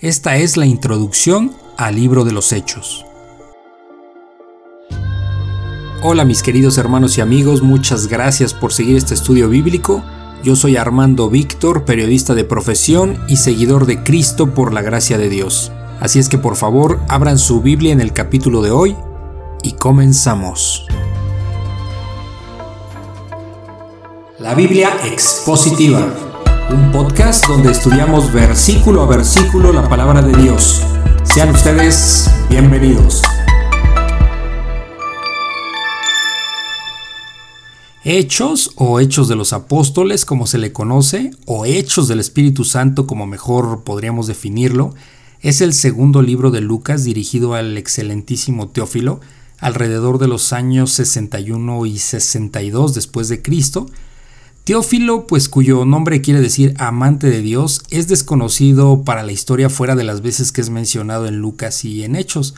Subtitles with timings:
[0.00, 3.04] Esta es la introducción al libro de los Hechos.
[6.04, 10.04] Hola mis queridos hermanos y amigos, muchas gracias por seguir este estudio bíblico.
[10.44, 15.28] Yo soy Armando Víctor, periodista de profesión y seguidor de Cristo por la gracia de
[15.28, 15.72] Dios.
[15.98, 18.96] Así es que por favor abran su Biblia en el capítulo de hoy
[19.64, 20.86] y comenzamos.
[24.38, 26.37] La Biblia expositiva
[26.70, 30.82] un podcast donde estudiamos versículo a versículo la palabra de Dios.
[31.22, 33.22] Sean ustedes bienvenidos.
[38.04, 43.06] Hechos o Hechos de los Apóstoles, como se le conoce, o Hechos del Espíritu Santo,
[43.06, 44.94] como mejor podríamos definirlo,
[45.40, 49.20] es el segundo libro de Lucas dirigido al excelentísimo Teófilo
[49.58, 53.86] alrededor de los años 61 y 62 después de Cristo,
[54.68, 59.96] Teófilo, pues cuyo nombre quiere decir amante de Dios, es desconocido para la historia fuera
[59.96, 62.54] de las veces que es mencionado en Lucas y en Hechos,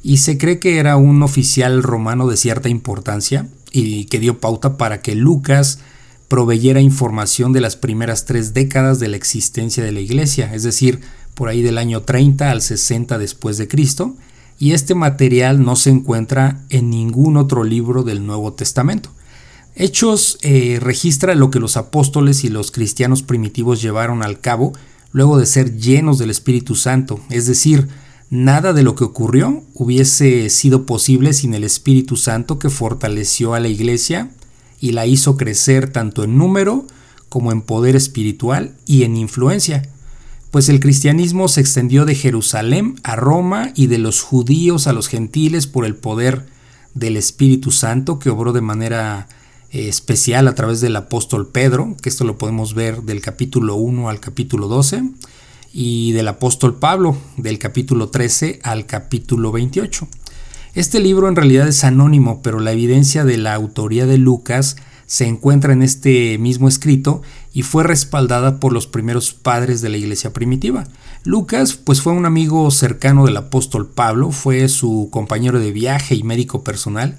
[0.00, 4.76] y se cree que era un oficial romano de cierta importancia y que dio pauta
[4.76, 5.80] para que Lucas
[6.28, 11.00] proveyera información de las primeras tres décadas de la existencia de la iglesia, es decir,
[11.34, 14.14] por ahí del año 30 al 60 después de Cristo,
[14.60, 19.10] y este material no se encuentra en ningún otro libro del Nuevo Testamento.
[19.80, 24.72] Hechos eh, registra lo que los apóstoles y los cristianos primitivos llevaron al cabo
[25.12, 27.86] luego de ser llenos del Espíritu Santo, es decir,
[28.28, 33.60] nada de lo que ocurrió hubiese sido posible sin el Espíritu Santo que fortaleció a
[33.60, 34.32] la iglesia
[34.80, 36.84] y la hizo crecer tanto en número
[37.28, 39.88] como en poder espiritual y en influencia,
[40.50, 45.06] pues el cristianismo se extendió de Jerusalén a Roma y de los judíos a los
[45.06, 46.46] gentiles por el poder
[46.94, 49.28] del Espíritu Santo que obró de manera
[49.70, 54.20] especial a través del apóstol Pedro, que esto lo podemos ver del capítulo 1 al
[54.20, 55.02] capítulo 12,
[55.72, 60.08] y del apóstol Pablo del capítulo 13 al capítulo 28.
[60.74, 64.76] Este libro en realidad es anónimo, pero la evidencia de la autoría de Lucas
[65.06, 67.22] se encuentra en este mismo escrito
[67.52, 70.86] y fue respaldada por los primeros padres de la iglesia primitiva.
[71.24, 76.22] Lucas pues fue un amigo cercano del apóstol Pablo, fue su compañero de viaje y
[76.22, 77.18] médico personal,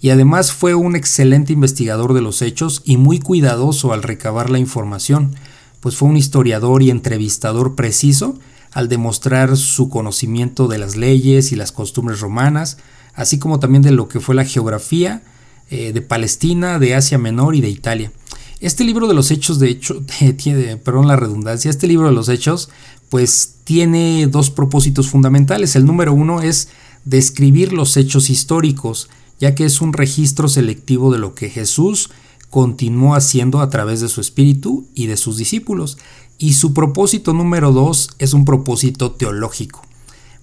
[0.00, 4.58] y además fue un excelente investigador de los hechos y muy cuidadoso al recabar la
[4.58, 5.34] información,
[5.80, 8.38] pues fue un historiador y entrevistador preciso
[8.72, 12.78] al demostrar su conocimiento de las leyes y las costumbres romanas,
[13.14, 15.22] así como también de lo que fue la geografía
[15.70, 18.12] eh, de Palestina, de Asia Menor y de Italia.
[18.60, 20.02] Este libro de los hechos, de hecho,
[20.36, 22.68] tiene, perdón la redundancia, este libro de los hechos,
[23.08, 25.76] pues tiene dos propósitos fundamentales.
[25.76, 26.68] El número uno es
[27.04, 29.08] describir los hechos históricos,
[29.44, 32.08] ya que es un registro selectivo de lo que Jesús
[32.48, 35.98] continuó haciendo a través de su espíritu y de sus discípulos.
[36.38, 39.82] Y su propósito número dos es un propósito teológico.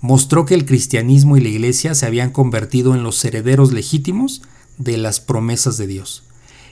[0.02, 4.44] Mostró que el cristianismo y la iglesia se habían convertido en los herederos legítimos
[4.78, 6.22] de las promesas de Dios.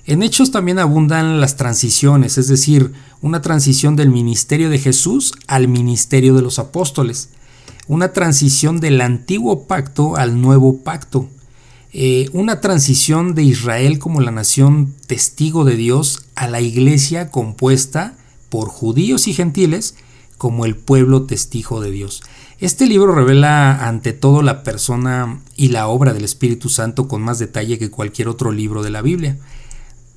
[0.06, 5.68] En Hechos también abundan las transiciones, es decir, una transición del ministerio de Jesús al
[5.68, 7.30] ministerio de los apóstoles,
[7.88, 11.28] una transición del antiguo pacto al nuevo pacto,
[11.92, 18.14] eh, una transición de Israel como la nación testigo de Dios a la iglesia compuesta
[18.50, 19.96] por judíos y gentiles
[20.38, 22.22] como el pueblo testigo de Dios.
[22.60, 27.40] Este libro revela ante todo la persona y la obra del Espíritu Santo con más
[27.40, 29.38] detalle que cualquier otro libro de la Biblia.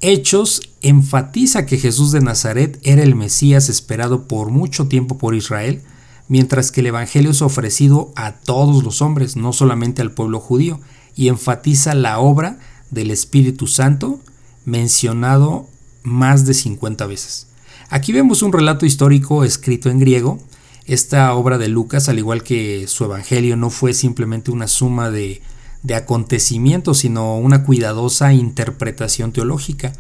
[0.03, 5.81] Hechos enfatiza que Jesús de Nazaret era el Mesías esperado por mucho tiempo por Israel,
[6.29, 10.81] mientras que el Evangelio es ofrecido a todos los hombres, no solamente al pueblo judío
[11.17, 12.59] y enfatiza la obra
[12.91, 14.21] del Espíritu Santo
[14.65, 15.67] mencionado
[16.03, 17.49] más de 50 veces.
[17.89, 20.39] Aquí vemos un relato histórico escrito en griego.
[20.87, 25.43] Esta obra de Lucas, al igual que su Evangelio, no fue simplemente una suma de,
[25.83, 29.93] de acontecimientos, sino una cuidadosa interpretación teológica.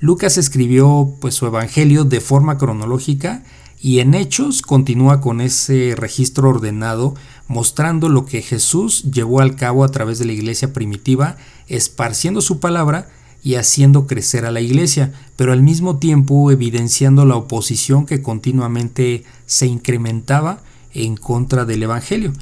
[0.00, 3.42] Lucas escribió pues, su Evangelio de forma cronológica
[3.82, 7.14] y en Hechos continúa con ese registro ordenado
[7.48, 11.36] mostrando lo que Jesús llevó al cabo a través de la iglesia primitiva,
[11.66, 13.08] esparciendo su palabra
[13.42, 19.24] y haciendo crecer a la iglesia, pero al mismo tiempo evidenciando la oposición que continuamente
[19.46, 20.62] se incrementaba
[20.92, 22.32] en contra del Evangelio.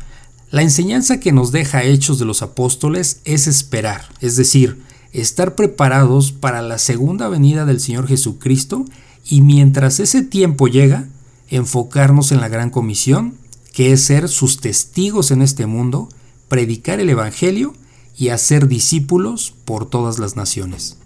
[0.50, 4.82] La enseñanza que nos deja Hechos de los Apóstoles es esperar, es decir,
[5.12, 8.84] estar preparados para la segunda venida del Señor Jesucristo
[9.24, 11.06] y mientras ese tiempo llega,
[11.48, 13.36] enfocarnos en la gran comisión,
[13.72, 16.08] que es ser sus testigos en este mundo,
[16.48, 17.74] predicar el Evangelio
[18.16, 20.96] y hacer discípulos por todas las naciones.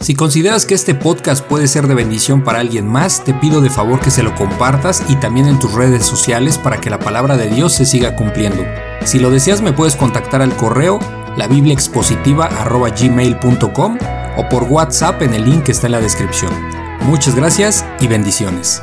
[0.00, 3.70] Si consideras que este podcast puede ser de bendición para alguien más, te pido de
[3.70, 7.36] favor que se lo compartas y también en tus redes sociales para que la palabra
[7.36, 8.62] de Dios se siga cumpliendo.
[9.04, 11.00] Si lo deseas me puedes contactar al correo
[11.36, 13.98] labibliaexpositiva.gmail.com
[14.36, 16.75] o por WhatsApp en el link que está en la descripción.
[17.02, 18.82] Muchas gracias y bendiciones.